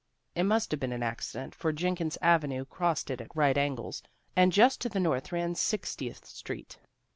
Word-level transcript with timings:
It 0.33 0.45
must 0.45 0.71
have 0.71 0.79
been 0.79 0.91
an 0.93 1.03
accident, 1.03 1.53
for 1.53 1.71
Jenkins 1.71 2.17
Avenue 2.23 2.65
crossed 2.65 3.11
it 3.11 3.21
at 3.21 3.35
right 3.35 3.55
angles, 3.55 4.01
and 4.35 4.51
just 4.51 4.81
to 4.81 4.89
the 4.89 4.99
north 4.99 5.31
ran 5.31 5.53
Sixtieth 5.53 6.25
Street. 6.25 6.79